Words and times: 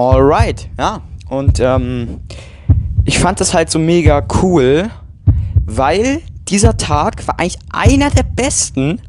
Alright, 0.00 0.70
ja. 0.78 1.02
Und 1.28 1.60
ähm, 1.60 2.20
ich 3.04 3.18
fand 3.18 3.38
das 3.38 3.52
halt 3.52 3.70
so 3.70 3.78
mega 3.78 4.26
cool, 4.40 4.88
weil 5.66 6.22
dieser 6.48 6.78
Tag 6.78 7.28
war 7.28 7.38
eigentlich 7.38 7.58
einer 7.70 8.08
der 8.08 8.22
besten 8.22 9.02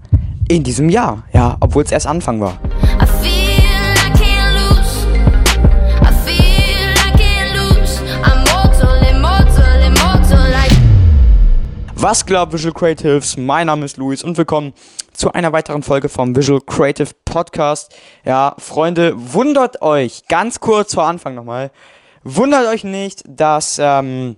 in 0.50 0.64
diesem 0.64 0.90
Jahr. 0.90 1.24
Ja, 1.32 1.56
obwohl 1.62 1.84
es 1.84 1.94
erst 1.94 2.08
Anfang 2.08 2.42
war. 2.42 2.60
Was 11.96 12.26
glaubt 12.26 12.52
Visual 12.52 12.74
Creatives? 12.74 13.38
Mein 13.38 13.68
Name 13.68 13.86
ist 13.86 13.96
Luis 13.96 14.24
und 14.26 14.38
willkommen 14.38 14.74
zu 15.22 15.32
einer 15.34 15.54
weiteren 15.54 15.84
Folge 15.84 16.10
vom 16.10 16.36
Visual 16.36 16.62
Creative 16.62 17.10
Podcast. 17.26 17.94
Ja, 18.26 18.56
Freunde, 18.58 19.14
wundert 19.16 19.84
euch, 19.84 20.24
ganz 20.28 20.60
kurz 20.60 20.96
vor 20.96 21.04
Anfang 21.04 21.36
nochmal, 21.36 21.70
wundert 22.24 22.66
euch 22.66 22.84
nicht, 22.84 23.22
dass, 23.28 23.78
ähm, 23.80 24.36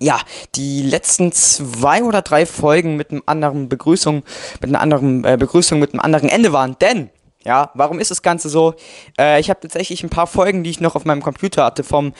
ja, 0.00 0.18
die 0.56 0.82
letzten 0.82 1.30
zwei 1.30 2.02
oder 2.02 2.20
drei 2.20 2.46
Folgen 2.46 2.96
mit 2.96 3.12
einem 3.12 3.22
anderen 3.26 3.68
Begrüßung, 3.68 4.24
mit 4.60 4.70
einer 4.70 4.80
anderen 4.80 5.24
äh, 5.24 5.36
Begrüßung, 5.38 5.78
mit 5.78 5.92
einem 5.92 6.00
anderen 6.00 6.28
Ende 6.30 6.52
waren. 6.52 6.76
Denn, 6.80 7.10
ja, 7.44 7.70
warum 7.74 8.00
ist 8.00 8.10
das 8.10 8.22
Ganze 8.22 8.48
so? 8.48 8.74
Äh, 9.20 9.38
ich 9.38 9.50
habe 9.50 9.60
tatsächlich 9.60 10.02
ein 10.02 10.10
paar 10.10 10.26
Folgen, 10.26 10.64
die 10.64 10.70
ich 10.70 10.80
noch 10.80 10.96
auf 10.96 11.04
meinem 11.04 11.22
Computer 11.22 11.64
hatte, 11.64 11.84
vom 11.84 12.12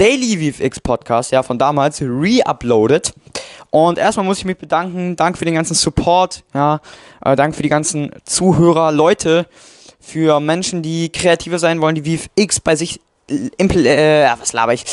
Daily 0.00 0.50
VFX 0.50 0.80
Podcast, 0.80 1.30
ja, 1.30 1.42
von 1.42 1.58
damals, 1.58 2.00
re-uploaded. 2.00 3.12
Und 3.68 3.98
erstmal 3.98 4.24
muss 4.24 4.38
ich 4.38 4.46
mich 4.46 4.56
bedanken. 4.56 5.14
Danke 5.14 5.38
für 5.38 5.44
den 5.44 5.52
ganzen 5.52 5.74
Support, 5.74 6.42
ja, 6.54 6.80
äh, 7.22 7.36
danke 7.36 7.54
für 7.54 7.62
die 7.62 7.68
ganzen 7.68 8.10
Zuhörer, 8.24 8.92
Leute, 8.92 9.46
für 10.00 10.40
Menschen, 10.40 10.80
die 10.80 11.10
kreativer 11.10 11.58
sein 11.58 11.82
wollen, 11.82 11.96
die 11.96 12.16
VFX 12.16 12.60
bei 12.60 12.76
sich 12.76 13.02
äh, 13.28 14.24
äh, 14.24 14.30
was 14.40 14.54
laber 14.54 14.72
ich? 14.72 14.84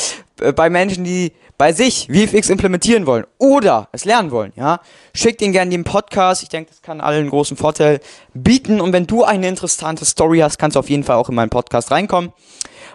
Äh, 0.42 0.52
bei 0.52 0.68
Menschen, 0.68 1.04
die 1.04 1.32
bei 1.56 1.72
sich 1.72 2.08
VFX 2.12 2.50
implementieren 2.50 3.06
wollen 3.06 3.24
oder 3.38 3.88
es 3.92 4.04
lernen 4.04 4.30
wollen, 4.30 4.52
ja, 4.56 4.80
schickt 5.14 5.40
ihnen 5.40 5.54
gerne 5.54 5.70
den 5.70 5.84
Podcast. 5.84 6.42
Ich 6.42 6.50
denke, 6.50 6.70
das 6.70 6.82
kann 6.82 7.00
allen 7.00 7.20
einen 7.20 7.30
großen 7.30 7.56
Vorteil 7.56 8.00
bieten. 8.34 8.78
Und 8.82 8.92
wenn 8.92 9.06
du 9.06 9.24
eine 9.24 9.48
interessante 9.48 10.04
Story 10.04 10.40
hast, 10.40 10.58
kannst 10.58 10.76
du 10.76 10.80
auf 10.80 10.90
jeden 10.90 11.02
Fall 11.02 11.16
auch 11.16 11.30
in 11.30 11.34
meinen 11.34 11.48
Podcast 11.48 11.90
reinkommen. 11.90 12.34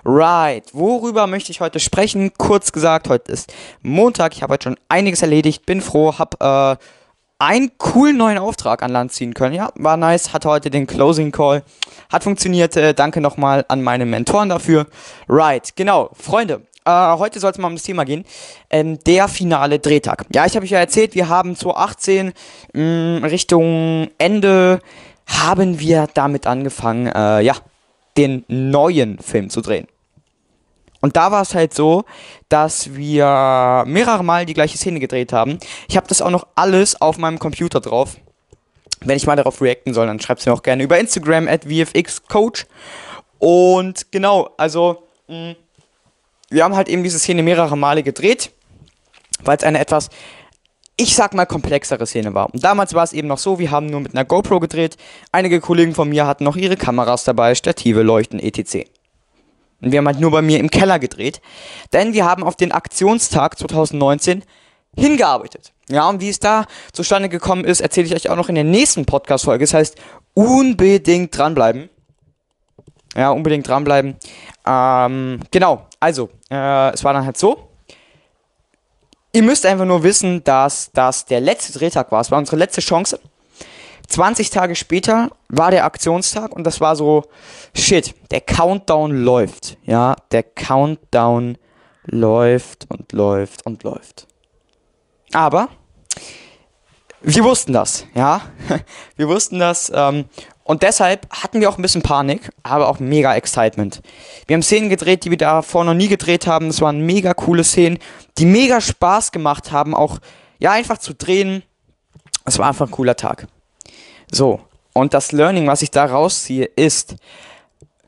Right, 0.05 0.65
worüber 0.73 1.27
möchte 1.27 1.51
ich 1.51 1.61
heute 1.61 1.79
sprechen? 1.79 2.33
Kurz 2.37 2.73
gesagt, 2.73 3.07
heute 3.07 3.31
ist 3.31 3.53
Montag. 3.81 4.35
Ich 4.35 4.43
habe 4.43 4.51
heute 4.53 4.63
schon 4.65 4.77
einiges 4.89 5.21
erledigt, 5.21 5.65
bin 5.65 5.79
froh, 5.79 6.17
habe 6.17 6.77
äh, 6.79 6.85
einen 7.39 7.77
coolen 7.77 8.17
neuen 8.17 8.37
Auftrag 8.37 8.83
an 8.83 8.91
Land 8.91 9.13
ziehen 9.13 9.33
können. 9.33 9.55
Ja, 9.55 9.71
war 9.75 9.95
nice, 9.95 10.33
hatte 10.33 10.49
heute 10.49 10.69
den 10.69 10.87
Closing 10.87 11.31
Call. 11.31 11.63
Hat 12.11 12.25
funktioniert. 12.25 12.75
Äh, 12.75 12.93
danke 12.93 13.21
nochmal 13.21 13.63
an 13.69 13.81
meine 13.81 14.05
Mentoren 14.05 14.49
dafür. 14.49 14.87
Right, 15.29 15.73
genau, 15.77 16.09
Freunde. 16.19 16.63
Äh, 16.83 16.91
heute 17.17 17.39
soll 17.39 17.51
es 17.51 17.57
mal 17.57 17.67
um 17.67 17.75
das 17.75 17.83
Thema 17.83 18.03
gehen. 18.03 18.25
Ähm, 18.69 18.99
der 19.05 19.29
finale 19.29 19.79
Drehtag. 19.79 20.25
Ja, 20.33 20.45
ich 20.45 20.55
habe 20.57 20.65
euch 20.65 20.71
ja 20.71 20.79
erzählt, 20.79 21.15
wir 21.15 21.29
haben 21.29 21.55
2018 21.55 22.33
mh, 22.73 23.25
Richtung 23.27 24.09
Ende 24.17 24.81
haben 25.27 25.79
wir 25.79 26.09
damit 26.13 26.45
angefangen, 26.45 27.07
äh, 27.07 27.39
ja, 27.39 27.55
den 28.17 28.43
neuen 28.49 29.17
Film 29.19 29.49
zu 29.49 29.61
drehen. 29.61 29.87
Und 31.03 31.17
da 31.17 31.33
war 31.33 31.41
es 31.41 31.53
halt 31.53 31.73
so, 31.73 32.05
dass 32.47 32.95
wir 32.95 33.83
mehrere 33.85 34.23
Mal 34.23 34.45
die 34.45 34.53
gleiche 34.53 34.77
Szene 34.77 35.01
gedreht 35.01 35.33
haben. 35.33 35.59
Ich 35.89 35.97
habe 35.97 36.07
das 36.07 36.21
auch 36.21 36.29
noch 36.29 36.47
alles 36.55 37.01
auf 37.01 37.17
meinem 37.17 37.39
Computer 37.39 37.81
drauf. 37.81 38.15
Wenn 39.01 39.17
ich 39.17 39.27
mal 39.27 39.35
darauf 39.35 39.61
reacten 39.61 39.93
soll, 39.93 40.07
dann 40.07 40.21
schreibt 40.21 40.39
es 40.39 40.45
mir 40.45 40.53
auch 40.53 40.63
gerne 40.63 40.81
über 40.81 40.97
Instagram 40.97 41.49
at 41.49 41.65
VFXCoach. 41.65 42.67
Und 43.37 44.13
genau, 44.13 44.51
also 44.55 45.03
mh, 45.27 45.55
wir 46.49 46.63
haben 46.63 46.73
halt 46.77 46.87
eben 46.87 47.03
diese 47.03 47.19
Szene 47.19 47.43
mehrere 47.43 47.75
Male 47.75 48.01
gedreht, 48.01 48.51
weil 49.43 49.57
es 49.57 49.65
eine 49.65 49.79
etwas, 49.79 50.07
ich 50.95 51.15
sag 51.15 51.33
mal, 51.33 51.45
komplexere 51.45 52.07
Szene 52.07 52.33
war. 52.33 52.53
Und 52.53 52.63
damals 52.63 52.93
war 52.93 53.03
es 53.03 53.11
eben 53.11 53.27
noch 53.27 53.39
so, 53.39 53.59
wir 53.59 53.71
haben 53.71 53.87
nur 53.87 53.99
mit 53.99 54.13
einer 54.13 54.23
GoPro 54.23 54.61
gedreht. 54.61 54.95
Einige 55.33 55.59
Kollegen 55.59 55.95
von 55.95 56.07
mir 56.07 56.25
hatten 56.25 56.45
noch 56.45 56.55
ihre 56.55 56.77
Kameras 56.77 57.25
dabei, 57.25 57.55
Stative, 57.55 58.03
Leuchten, 58.03 58.39
etc. 58.39 58.87
Und 59.83 59.91
wir 59.91 59.99
haben 59.99 60.07
halt 60.07 60.19
nur 60.19 60.31
bei 60.31 60.41
mir 60.41 60.59
im 60.59 60.69
Keller 60.69 60.97
gedreht. 60.97 61.41
Denn 61.91 62.13
wir 62.13 62.25
haben 62.25 62.43
auf 62.43 62.55
den 62.55 62.71
Aktionstag 62.71 63.59
2019 63.59 64.43
hingearbeitet. 64.95 65.73
Ja, 65.89 66.07
und 66.09 66.21
wie 66.21 66.29
es 66.29 66.39
da 66.39 66.65
zustande 66.93 67.27
gekommen 67.27 67.65
ist, 67.65 67.81
erzähle 67.81 68.07
ich 68.07 68.15
euch 68.15 68.29
auch 68.29 68.37
noch 68.37 68.49
in 68.49 68.55
der 68.55 68.63
nächsten 68.63 69.05
Podcast-Folge. 69.05 69.65
Das 69.65 69.73
heißt, 69.73 69.97
unbedingt 70.33 71.37
dranbleiben. 71.37 71.89
Ja, 73.15 73.31
unbedingt 73.31 73.67
dranbleiben. 73.67 74.15
Ähm, 74.65 75.39
genau, 75.51 75.85
also, 75.99 76.29
äh, 76.49 76.93
es 76.93 77.03
war 77.03 77.13
dann 77.13 77.25
halt 77.25 77.37
so. 77.37 77.69
Ihr 79.33 79.43
müsst 79.43 79.65
einfach 79.65 79.85
nur 79.85 80.03
wissen, 80.03 80.43
dass 80.43 80.91
das 80.93 81.25
der 81.25 81.41
letzte 81.41 81.77
Drehtag 81.77 82.11
war. 82.11 82.21
Es 82.21 82.31
war 82.31 82.39
unsere 82.39 82.55
letzte 82.55 82.81
Chance. 82.81 83.19
20 84.07 84.49
Tage 84.49 84.75
später 84.75 85.29
war 85.49 85.71
der 85.71 85.85
Aktionstag 85.85 86.51
und 86.53 86.65
das 86.65 86.81
war 86.81 86.95
so, 86.95 87.23
shit, 87.75 88.13
der 88.31 88.41
Countdown 88.41 89.23
läuft. 89.23 89.77
Ja, 89.83 90.15
der 90.31 90.43
Countdown 90.43 91.57
läuft 92.05 92.85
und 92.89 93.11
läuft 93.11 93.65
und 93.65 93.83
läuft. 93.83 94.27
Aber 95.31 95.69
wir 97.21 97.43
wussten 97.43 97.71
das, 97.71 98.05
ja. 98.13 98.41
Wir 99.15 99.29
wussten 99.29 99.57
das 99.57 99.91
ähm, 99.95 100.25
und 100.65 100.83
deshalb 100.83 101.27
hatten 101.29 101.61
wir 101.61 101.69
auch 101.69 101.77
ein 101.77 101.81
bisschen 101.81 102.01
Panik, 102.01 102.49
aber 102.63 102.87
auch 102.89 102.99
mega 102.99 103.35
Excitement. 103.35 104.01
Wir 104.47 104.55
haben 104.55 104.63
Szenen 104.63 104.89
gedreht, 104.89 105.23
die 105.23 105.29
wir 105.29 105.37
davor 105.37 105.83
noch 105.83 105.93
nie 105.93 106.07
gedreht 106.07 106.47
haben. 106.47 106.67
Das 106.67 106.81
waren 106.81 107.05
mega 107.05 107.33
coole 107.33 107.63
Szenen, 107.63 107.99
die 108.37 108.45
mega 108.45 108.79
Spaß 108.79 109.31
gemacht 109.31 109.71
haben, 109.71 109.93
auch 109.93 110.19
ja 110.59 110.71
einfach 110.71 110.97
zu 110.97 111.13
drehen. 111.13 111.63
Es 112.45 112.59
war 112.59 112.67
einfach 112.67 112.87
ein 112.87 112.91
cooler 112.91 113.15
Tag. 113.15 113.47
So, 114.31 114.61
und 114.93 115.13
das 115.13 115.31
Learning, 115.31 115.67
was 115.67 115.81
ich 115.81 115.91
da 115.91 116.05
rausziehe, 116.05 116.65
ist 116.65 117.15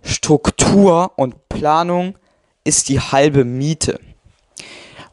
Struktur 0.03 1.11
und 1.15 1.49
Planung 1.49 2.15
ist 2.63 2.89
die 2.89 2.99
halbe 2.99 3.43
Miete. 3.43 3.99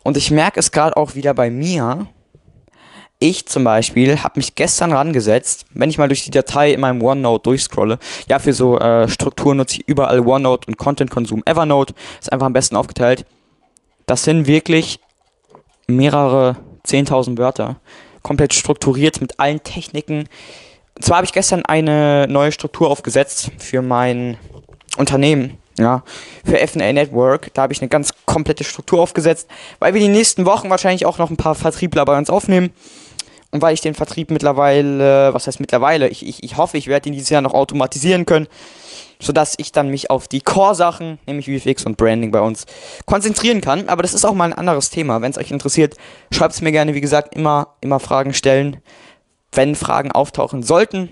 Und 0.02 0.16
ich 0.16 0.30
merke 0.30 0.60
es 0.60 0.70
gerade 0.70 0.96
auch 0.96 1.14
wieder 1.14 1.34
bei 1.34 1.50
mir. 1.50 2.06
Ich 3.18 3.46
zum 3.46 3.62
Beispiel 3.62 4.22
habe 4.22 4.40
mich 4.40 4.56
gestern 4.56 4.92
rangesetzt, 4.92 5.66
wenn 5.72 5.88
ich 5.88 5.96
mal 5.96 6.08
durch 6.08 6.24
die 6.24 6.32
Datei 6.32 6.72
in 6.72 6.80
meinem 6.80 7.00
OneNote 7.02 7.44
durchscrolle. 7.44 7.98
Ja, 8.28 8.40
für 8.40 8.52
so 8.52 8.78
äh, 8.78 9.08
Strukturen 9.08 9.58
nutze 9.58 9.76
ich 9.76 9.88
überall 9.88 10.26
OneNote 10.26 10.66
und 10.66 10.76
Content-Konsum 10.76 11.42
Evernote. 11.46 11.94
Ist 12.20 12.32
einfach 12.32 12.46
am 12.46 12.52
besten 12.52 12.74
aufgeteilt. 12.74 13.24
Das 14.06 14.24
sind 14.24 14.48
wirklich 14.48 14.98
mehrere 15.86 16.56
10.000 16.84 17.38
Wörter. 17.38 17.76
Komplett 18.22 18.54
strukturiert 18.54 19.20
mit 19.20 19.38
allen 19.38 19.62
Techniken. 19.62 20.28
Zwar 21.00 21.18
habe 21.18 21.24
ich 21.24 21.32
gestern 21.32 21.64
eine 21.64 22.26
neue 22.28 22.52
Struktur 22.52 22.90
aufgesetzt 22.90 23.50
für 23.58 23.82
mein 23.82 24.36
Unternehmen. 24.96 25.58
Ja, 25.78 26.04
für 26.44 26.58
FNA 26.58 26.92
Network, 26.92 27.52
da 27.54 27.62
habe 27.62 27.72
ich 27.72 27.80
eine 27.80 27.88
ganz 27.88 28.10
komplette 28.26 28.62
Struktur 28.62 29.00
aufgesetzt, 29.00 29.48
weil 29.78 29.94
wir 29.94 30.02
die 30.02 30.08
nächsten 30.08 30.44
Wochen 30.44 30.68
wahrscheinlich 30.68 31.06
auch 31.06 31.16
noch 31.16 31.30
ein 31.30 31.38
paar 31.38 31.54
Vertriebler 31.54 32.04
bei 32.04 32.16
uns 32.18 32.28
aufnehmen. 32.28 32.70
Und 33.52 33.62
weil 33.62 33.74
ich 33.74 33.80
den 33.80 33.94
Vertrieb 33.94 34.30
mittlerweile, 34.30 35.32
was 35.32 35.46
heißt 35.46 35.60
mittlerweile, 35.60 36.08
ich, 36.08 36.26
ich, 36.26 36.42
ich 36.42 36.56
hoffe, 36.56 36.78
ich 36.78 36.88
werde 36.88 37.08
ihn 37.08 37.14
dieses 37.14 37.28
Jahr 37.28 37.42
noch 37.42 37.52
automatisieren 37.52 38.24
können, 38.24 38.48
sodass 39.20 39.54
ich 39.58 39.72
dann 39.72 39.88
mich 39.88 40.10
auf 40.10 40.26
die 40.26 40.40
Core-Sachen, 40.40 41.18
nämlich 41.26 41.46
VFX 41.46 41.84
und 41.84 41.98
Branding 41.98 42.30
bei 42.30 42.40
uns, 42.40 42.64
konzentrieren 43.04 43.60
kann. 43.60 43.88
Aber 43.90 44.02
das 44.02 44.14
ist 44.14 44.24
auch 44.24 44.32
mal 44.32 44.46
ein 44.46 44.52
anderes 44.54 44.88
Thema. 44.88 45.20
Wenn 45.20 45.30
es 45.30 45.38
euch 45.38 45.50
interessiert, 45.50 45.96
schreibt 46.32 46.54
es 46.54 46.62
mir 46.62 46.72
gerne. 46.72 46.94
Wie 46.94 47.02
gesagt, 47.02 47.34
immer, 47.34 47.68
immer 47.82 48.00
Fragen 48.00 48.32
stellen. 48.32 48.78
Wenn 49.52 49.74
Fragen 49.74 50.12
auftauchen 50.12 50.62
sollten, 50.62 51.10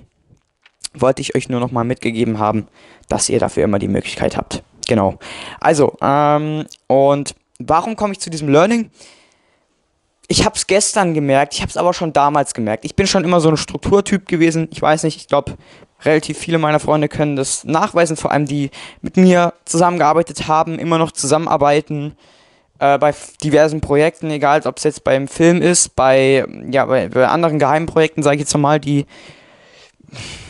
wollte 0.95 1.23
ich 1.23 1.35
euch 1.35 1.49
nur 1.49 1.61
noch 1.61 1.71
mal 1.71 1.85
mitgegeben 1.85 2.39
haben, 2.39 2.67
dass 3.09 3.29
ihr 3.29 3.39
dafür 3.39 3.65
immer 3.65 3.79
die 3.79 3.89
Möglichkeit 3.89 4.37
habt. 4.37 4.63
Genau. 4.89 5.19
Also, 5.61 5.97
ähm, 6.03 6.67
und 6.89 7.35
warum 7.59 7.97
komme 7.97 8.13
ich 8.13 8.21
zu 8.21 8.31
diesem 8.31 8.49
Learning? 8.49 8.91
ich 10.31 10.45
habe 10.45 10.55
es 10.55 10.69
gestern 10.69 11.13
gemerkt, 11.13 11.55
ich 11.55 11.61
habe 11.61 11.71
es 11.71 11.77
aber 11.77 11.93
schon 11.93 12.13
damals 12.13 12.55
gemerkt. 12.55 12.85
Ich 12.85 12.95
bin 12.95 13.09
schon 13.09 13.25
immer 13.25 13.41
so 13.41 13.49
ein 13.49 13.57
Strukturtyp 13.57 14.29
gewesen. 14.29 14.69
Ich 14.71 14.81
weiß 14.81 15.03
nicht, 15.03 15.17
ich 15.17 15.27
glaube, 15.27 15.57
relativ 16.05 16.39
viele 16.39 16.59
meiner 16.59 16.79
Freunde 16.79 17.09
können 17.09 17.35
das 17.35 17.65
nachweisen, 17.65 18.17
vor 18.17 18.31
allem 18.31 18.47
die 18.47 18.71
mit 19.03 19.17
mir 19.17 19.55
zusammengearbeitet 19.65 20.47
haben, 20.47 20.79
immer 20.79 20.99
noch 20.99 21.11
zusammenarbeiten 21.11 22.17
äh, 22.81 22.99
bei 22.99 23.15
diversen 23.45 23.81
Projekten, 23.81 24.31
egal 24.31 24.63
ob 24.65 24.79
es 24.79 24.85
jetzt 24.85 25.05
beim 25.05 25.29
Film 25.29 25.63
ist, 25.63 25.95
bei, 25.95 26.45
ja, 26.71 26.87
bei, 26.87 27.09
bei 27.09 27.29
anderen 27.29 27.59
geheimen 27.59 27.87
Projekten, 27.87 28.23
sage 28.23 28.37
ich 28.37 28.41
jetzt 28.41 28.55
nochmal, 28.55 28.81
die, 28.81 29.07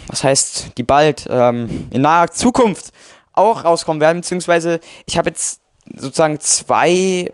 was 0.07 0.25
heißt, 0.25 0.79
die 0.79 0.83
bald 0.83 1.27
ähm, 1.29 1.89
in 1.91 2.03
naher 2.03 2.31
Zukunft 2.31 2.93
auch 3.33 3.65
rauskommen 3.65 4.01
werden, 4.01 4.21
beziehungsweise 4.21 4.81
ich 5.07 5.19
habe 5.19 5.31
jetzt 5.31 5.61
sozusagen 5.97 6.39
zwei 6.41 7.33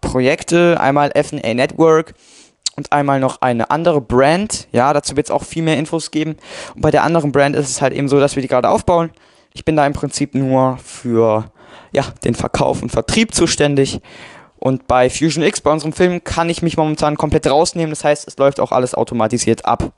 Projekte, 0.00 0.80
einmal 0.80 1.10
FNA 1.10 1.54
Network 1.54 2.14
und 2.76 2.92
einmal 2.92 3.18
noch 3.18 3.40
eine 3.40 3.70
andere 3.70 4.00
Brand. 4.00 4.68
Ja, 4.70 4.92
dazu 4.92 5.16
wird 5.16 5.26
es 5.26 5.30
auch 5.30 5.42
viel 5.42 5.62
mehr 5.62 5.78
Infos 5.78 6.10
geben. 6.10 6.36
Und 6.74 6.82
bei 6.82 6.90
der 6.90 7.02
anderen 7.02 7.32
Brand 7.32 7.56
ist 7.56 7.70
es 7.70 7.82
halt 7.82 7.94
eben 7.94 8.08
so, 8.08 8.20
dass 8.20 8.36
wir 8.36 8.42
die 8.42 8.48
gerade 8.48 8.68
aufbauen. 8.68 9.10
Ich 9.54 9.64
bin 9.64 9.74
da 9.74 9.86
im 9.86 9.94
Prinzip 9.94 10.34
nur 10.34 10.76
für 10.84 11.50
ja, 11.92 12.04
den 12.24 12.34
Verkauf 12.34 12.82
und 12.82 12.90
Vertrieb 12.90 13.34
zuständig. 13.34 14.00
Und 14.58 14.86
bei 14.86 15.10
Fusion 15.10 15.44
X, 15.44 15.60
bei 15.60 15.70
unserem 15.70 15.92
Film, 15.92 16.24
kann 16.24 16.48
ich 16.48 16.62
mich 16.62 16.76
momentan 16.76 17.16
komplett 17.16 17.46
rausnehmen. 17.46 17.90
Das 17.90 18.04
heißt, 18.04 18.26
es 18.26 18.36
läuft 18.38 18.60
auch 18.60 18.72
alles 18.72 18.94
automatisiert 18.94 19.64
ab. 19.64 19.92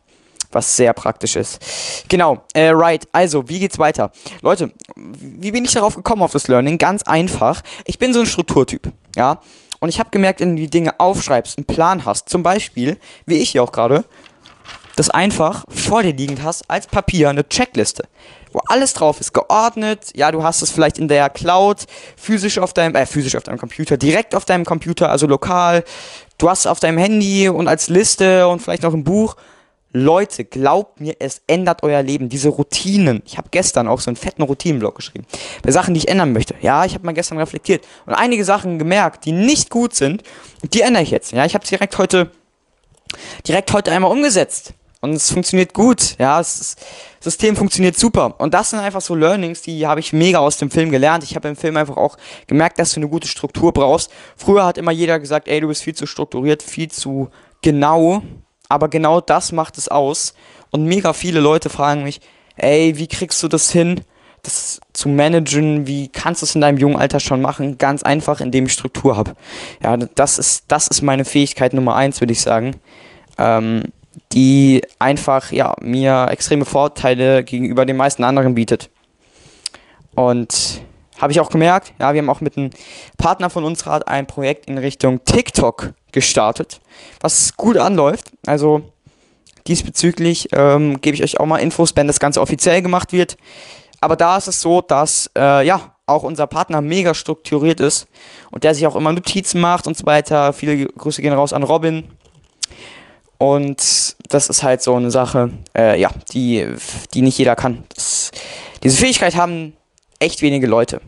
Was 0.51 0.77
sehr 0.77 0.95
praktisch 0.95 1.37
ist. 1.37 1.61
Genau, 2.09 2.43
äh, 2.55 2.69
right. 2.69 3.07
Also, 3.13 3.51
wie 3.51 3.59
geht's 3.59 3.79
weiter? 3.79 4.11
Leute, 4.41 4.73
wie 4.97 5.53
bin 5.53 5.65
ich 5.67 5.73
darauf 5.73 5.95
gekommen 5.95 6.23
auf 6.23 6.33
das 6.33 6.49
Learning? 6.49 6.79
Ganz 6.79 7.03
einfach. 7.03 7.63
Ich 7.85 7.99
bin 7.99 8.15
so 8.15 8.21
ein 8.21 8.27
Strukturtyp, 8.27 8.91
ja. 9.15 9.41
Und 9.81 9.91
ich 9.91 10.01
habe 10.01 10.11
gemerkt, 10.11 10.41
wenn 10.41 10.57
du 10.57 10.63
die 10.63 10.71
Dinge 10.71 10.99
aufschreibst, 10.99 11.59
einen 11.59 11.67
Plan 11.67 12.07
hast, 12.07 12.31
zum 12.31 12.43
Beispiel, 12.43 12.99
wie 13.27 13.37
ich 13.37 13.51
hier 13.51 13.63
auch 13.63 13.73
gerade, 13.73 14.05
das 14.97 15.11
einfach 15.11 15.65
vor 15.69 16.03
dir 16.03 16.13
liegend 16.13 16.43
hast 16.43 16.69
als 16.69 16.87
Papier 16.87 17.31
eine 17.31 17.49
Checkliste, 17.49 18.09
wo 18.53 18.61
alles 18.67 18.95
drauf 18.95 19.21
ist, 19.21 19.33
geordnet. 19.33 20.13
Ja, 20.15 20.31
du 20.33 20.43
hast 20.43 20.63
es 20.63 20.71
vielleicht 20.71 20.99
in 20.99 21.09
der 21.09 21.31
Cloud, 21.31 21.85
physisch 22.17 22.59
auf 22.59 22.73
deinem, 22.73 22.95
äh, 22.95 23.07
physisch 23.07 23.37
auf 23.37 23.43
deinem 23.43 23.59
Computer, 23.59 23.97
direkt 23.97 24.35
auf 24.35 24.45
deinem 24.45 24.65
Computer, 24.65 25.11
also 25.11 25.27
lokal. 25.27 25.85
Du 26.39 26.49
hast 26.49 26.61
es 26.61 26.67
auf 26.67 26.81
deinem 26.81 26.99
Handy 26.99 27.49
und 27.49 27.69
als 27.69 27.89
Liste 27.89 28.49
und 28.49 28.61
vielleicht 28.61 28.83
noch 28.83 28.95
ein 28.95 29.05
Buch. 29.05 29.37
Leute, 29.93 30.45
glaubt 30.45 31.01
mir, 31.01 31.17
es 31.19 31.41
ändert 31.47 31.83
euer 31.83 32.03
Leben. 32.03 32.29
Diese 32.29 32.51
Routinen. 32.51 33.23
Ich 33.25 33.39
habe 33.39 33.49
gestern 33.51 33.89
auch 33.89 34.01
so 34.01 34.11
einen 34.11 34.17
fetten 34.17 34.43
Routinenblock 34.43 34.97
geschrieben. 34.97 35.27
Bei 35.63 35.71
Sachen, 35.71 35.95
die 35.95 35.99
ich 35.99 36.09
ändern 36.09 36.33
möchte. 36.33 36.55
Ja, 36.61 36.85
ich 36.85 36.95
habe 36.95 37.07
mal 37.07 37.13
gestern 37.13 37.39
reflektiert 37.39 37.87
und 38.05 38.13
einige 38.13 38.45
Sachen 38.45 38.79
gemerkt, 38.79 39.25
die 39.25 39.33
nicht 39.33 39.71
gut 39.71 39.95
sind. 39.95 40.23
Die 40.63 40.83
ändere 40.83 41.03
ich 41.03 41.11
jetzt. 41.11 41.33
Ja, 41.33 41.47
ich 41.47 41.55
habe 41.55 41.67
direkt 41.67 41.97
heute, 41.97 42.31
direkt 43.47 43.73
heute 43.73 43.91
einmal 43.91 44.13
umgesetzt. 44.13 44.75
Und 45.01 45.13
es 45.13 45.31
funktioniert 45.31 45.75
gut. 45.75 46.17
Ja, 46.19 46.39
das 46.39 46.77
System 47.21 47.55
funktioniert 47.55 47.97
super. 47.97 48.35
Und 48.39 48.53
das 48.53 48.71
sind 48.71 48.81
einfach 48.81 49.01
so 49.01 49.15
Learnings, 49.15 49.63
die 49.63 49.87
habe 49.87 50.01
ich 50.01 50.13
mega 50.13 50.39
aus 50.39 50.57
dem 50.57 50.71
Film 50.71 50.91
gelernt. 50.91 51.23
Ich 51.23 51.37
habe 51.37 51.49
im 51.49 51.57
Film 51.57 51.77
einfach 51.77 51.97
auch 51.97 52.17
gemerkt, 52.49 52.79
dass 52.79 52.93
du 52.93 53.01
eine 53.01 53.09
gute 53.09 53.29
Struktur 53.29 53.73
brauchst. 53.73 54.11
Früher 54.37 54.67
hat 54.67 54.77
immer 54.77 54.91
jeder 54.91 55.21
gesagt, 55.21 55.47
ey, 55.47 55.61
du 55.61 55.69
bist 55.69 55.85
viel 55.85 55.95
zu 55.95 56.07
strukturiert, 56.07 56.63
viel 56.63 56.91
zu 56.91 57.29
genau. 57.63 58.23
Aber 58.69 58.89
genau 58.89 59.21
das 59.21 59.53
macht 59.53 59.79
es 59.79 59.89
aus. 59.89 60.35
Und 60.71 60.85
mega 60.85 61.13
viele 61.13 61.41
Leute 61.41 61.71
fragen 61.71 62.03
mich, 62.03 62.21
ey, 62.57 62.99
wie 62.99 63.07
kriegst 63.07 63.41
du 63.43 63.49
das 63.49 63.71
hin, 63.71 64.01
das 64.43 64.81
zu 64.93 65.09
managen? 65.09 65.87
Wie 65.87 66.09
kannst 66.09 66.43
du 66.43 66.47
es 66.47 66.57
in 66.57 66.61
deinem 66.61 66.77
jungen 66.77 66.97
Alter 66.97 67.21
schon 67.21 67.41
machen? 67.41 67.79
Ganz 67.79 68.03
einfach, 68.03 68.41
indem 68.41 68.67
ich 68.67 68.73
Struktur 68.73 69.17
habe. 69.17 69.35
Ja, 69.83 69.97
das 69.97 70.39
ist, 70.39 70.65
das 70.69 70.89
ist 70.89 71.03
meine 71.03 71.25
Fähigkeit 71.25 71.73
Nummer 71.73 71.95
eins, 71.95 72.21
würde 72.21 72.33
ich 72.33 72.41
sagen. 72.41 72.77
Ähm, 73.39 73.85
die 74.33 74.83
einfach 74.99 75.53
ja, 75.53 75.75
mir 75.81 76.29
extreme 76.31 76.65
Vorteile 76.65 77.45
gegenüber 77.45 77.87
den 77.87 77.97
meisten 77.97 78.25
anderen 78.25 78.55
bietet. 78.55 78.91
Und 80.15 80.83
habe 81.19 81.33
ich 81.33 81.41
auch 81.41 81.51
gemerkt, 81.51 81.93
ja, 81.99 82.13
wir 82.15 82.21
haben 82.21 82.31
auch 82.31 82.41
mit 82.41 82.57
einem 82.57 82.71
Partner 83.17 83.51
von 83.51 83.65
uns 83.65 83.85
gerade 83.85 84.07
ein 84.09 84.27
Projekt 84.27 84.67
in 84.67 84.79
Richtung 84.79 85.25
TikTok 85.25 85.93
gestartet, 86.13 86.81
was 87.21 87.57
gut 87.57 87.77
anläuft. 87.77 88.31
Also 88.47 88.83
diesbezüglich 89.67 90.49
ähm, 90.53 91.01
gebe 91.01 91.15
ich 91.15 91.23
euch 91.23 91.41
auch 91.41 91.47
mal 91.47 91.59
Infos, 91.59 91.95
wenn 91.97 92.07
das 92.07 92.21
Ganze 92.21 92.41
offiziell 92.41 92.83
gemacht 92.83 93.13
wird. 93.13 93.37
Aber 94.01 94.17
da 94.17 94.37
ist 94.37 94.47
es 94.47 94.61
so, 94.61 94.81
dass 94.81 95.31
äh, 95.37 95.67
ja 95.67 95.95
auch 96.07 96.23
unser 96.23 96.47
Partner 96.47 96.81
mega 96.81 97.15
strukturiert 97.15 97.81
ist 97.81 98.07
und 98.51 98.65
der 98.65 98.75
sich 98.75 98.87
auch 98.87 98.97
immer 98.97 99.13
Notizen 99.13 99.61
macht 99.61 99.87
und 99.87 99.97
so 99.97 100.07
weiter. 100.07 100.53
Viele 100.53 100.87
Grüße 100.87 101.21
gehen 101.21 101.35
raus 101.35 101.53
an 101.53 101.63
Robin, 101.63 102.05
und 103.39 104.17
das 104.29 104.49
ist 104.49 104.63
halt 104.63 104.83
so 104.83 104.95
eine 104.95 105.11
Sache, 105.11 105.51
äh, 105.77 105.99
ja, 106.01 106.11
die, 106.33 106.67
die 107.15 107.23
nicht 107.23 107.39
jeder 107.39 107.57
kann. 107.57 107.85
Das, 107.95 108.33
diese 108.83 108.97
Fähigkeit 108.97 109.37
haben 109.37 109.75
echt 110.19 110.43
wenige 110.43 110.67
Leute. 110.67 111.01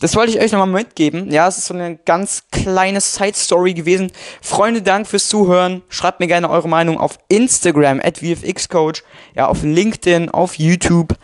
Das 0.00 0.14
wollte 0.14 0.30
ich 0.30 0.40
euch 0.40 0.52
nochmal 0.52 0.68
mitgeben. 0.68 1.30
Ja, 1.32 1.48
es 1.48 1.58
ist 1.58 1.66
so 1.66 1.74
eine 1.74 1.96
ganz 1.96 2.44
kleine 2.52 3.00
Side-Story 3.00 3.74
gewesen. 3.74 4.12
Freunde, 4.40 4.80
Dank 4.80 5.08
fürs 5.08 5.28
Zuhören. 5.28 5.82
Schreibt 5.88 6.20
mir 6.20 6.28
gerne 6.28 6.48
eure 6.48 6.68
Meinung 6.68 6.98
auf 7.00 7.18
Instagram, 7.28 8.00
at 8.00 8.18
VFXCoach, 8.18 9.02
ja, 9.34 9.48
auf 9.48 9.64
LinkedIn, 9.64 10.30
auf 10.30 10.54
YouTube, 10.58 11.14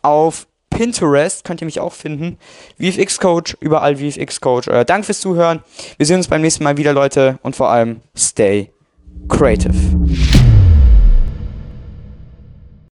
auf 0.00 0.46
Pinterest 0.70 1.44
könnt 1.44 1.60
ihr 1.60 1.66
mich 1.66 1.80
auch 1.80 1.92
finden. 1.92 2.38
VFX-Coach, 2.80 3.58
überall 3.60 3.96
VFX-Coach. 3.96 4.68
Äh, 4.68 4.84
Danke 4.86 5.04
fürs 5.04 5.20
Zuhören. 5.20 5.62
Wir 5.98 6.06
sehen 6.06 6.16
uns 6.16 6.28
beim 6.28 6.40
nächsten 6.40 6.64
Mal 6.64 6.78
wieder, 6.78 6.94
Leute. 6.94 7.38
Und 7.42 7.56
vor 7.56 7.68
allem, 7.68 8.00
stay 8.16 8.72
creative. 9.28 10.41